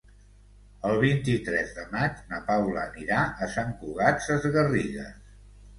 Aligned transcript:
El 0.91 0.95
vint-i-tres 1.03 1.69
de 1.77 1.85
maig 1.93 2.23
na 2.33 2.41
Paula 2.49 2.89
anirà 2.93 3.23
a 3.49 3.53
Sant 3.59 3.79
Cugat 3.85 4.29
Sesgarrigues. 4.31 5.19